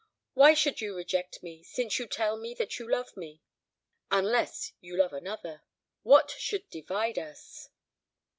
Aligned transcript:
Why 0.33 0.55
should 0.55 0.81
you 0.81 0.95
reject 0.95 1.43
me, 1.43 1.61
since 1.61 1.99
you 1.99 2.07
tell 2.07 2.35
me 2.35 2.55
that 2.55 2.79
you 2.79 2.89
love 2.89 3.15
me; 3.15 3.43
unless 4.09 4.73
you 4.79 4.97
love 4.97 5.13
another? 5.13 5.61
What 6.01 6.31
should 6.31 6.67
divide 6.71 7.19
us?" 7.19 7.69